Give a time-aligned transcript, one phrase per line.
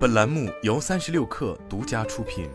[0.00, 2.48] 本栏目由三十六氪独家出品。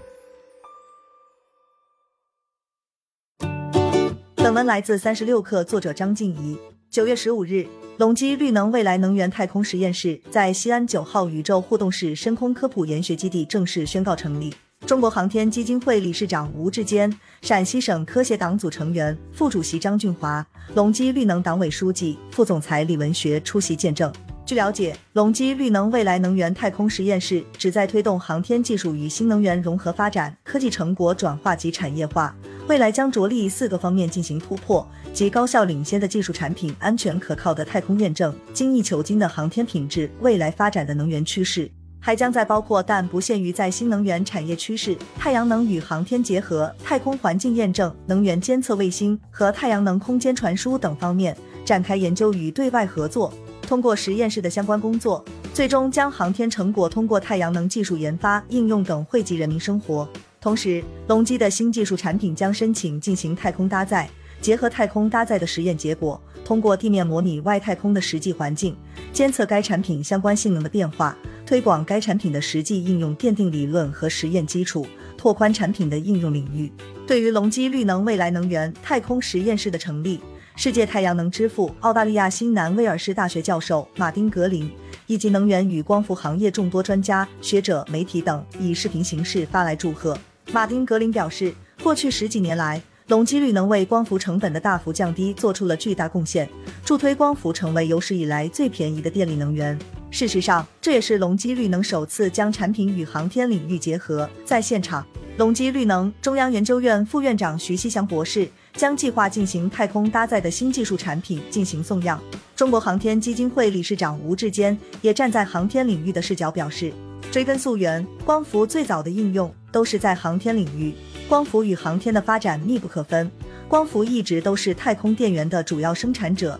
[4.34, 6.58] 本文来自三十六氪，作者张静怡。
[6.90, 14.52] 九月十五日，隆基绿能未来能源太空实验室在西安九号宇宙互动式深空科普研学基地正式宣告成立。
[14.88, 20.44] 中国航天基金会理事长吴志坚、陕西省科协党组成员、副主席张俊华、
[20.74, 24.12] 隆基绿能党委书记、副总裁李文学出席见证。
[24.46, 32.36] 据了解，隆基绿能未来能源太空实验室旨在推动航天技术与新能源融合发展，科技成果转化及产业化。
[32.68, 41.68] 未来将着力四个方面进行突破，即高效领先的技术产品、安全可靠的太空验证、精益求精的航天品质、未来发展的能源趋势，
[42.00, 53.34] 还将在包括但不限于在新能源产业趋势、太阳能与航天结合、太空环境验证、能源监测卫星和太阳能空间传输等方面展开研究与对外合作。
[53.66, 60.08] 通过实验室的相关工作，最终将航天成果通过太阳能技术研发、应用等惠及人民生活。
[60.40, 64.08] 同时，隆基的新技术产品将申请进行太空搭载，
[64.40, 68.76] 结合太空搭载的实验结果，通过地面模拟外太空的实际环境，
[69.12, 74.86] 监测该产品相关性能的变化，推广该产品的实际应用，奠定理论和实验基础，
[75.18, 76.72] 拓宽产品的应用领域。
[77.08, 80.20] 对于隆基绿能未来能源太空实验室的成立，
[80.58, 84.72] 世界太阳能之父、澳大利亚新南威尔士大学教授马丁·格林
[85.06, 90.18] 以及能源与光伏行业众多专家学者、媒体等以视频形式发来祝贺。
[90.54, 91.54] 马丁·格林表示，
[91.84, 96.50] 过去十几年来，隆基绿能为光伏成本的大幅降低做出了巨大贡献，
[96.86, 99.78] 助推光伏成为有史以来最便宜的电力能源。
[100.10, 104.30] 事实上，这也是隆基绿能首次将产品与航天领域结合。
[104.46, 105.06] 在现场，
[105.38, 108.50] 隆基绿能中央研究院副院长徐希祥博士。
[108.76, 112.22] 将计划进行太空搭载的新技术产品进行送样。
[112.56, 116.94] 中国航天基金会理事长吴志坚也站在航天领域的视角表示，
[117.32, 120.94] 追根溯源，光伏最早的应用都是在航天领域，
[121.30, 123.32] 光伏与航天的发展密不可分，
[123.70, 126.60] 光伏一直都是太空电源的主要生产者。